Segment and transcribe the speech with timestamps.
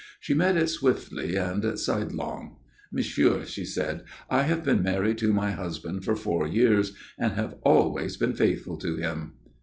[0.19, 2.55] She met it swiftly and sidelong.
[2.91, 7.53] "Monsieur," she said, "I have been married to my husband for four years, and have
[7.61, 9.33] always been faithful to him."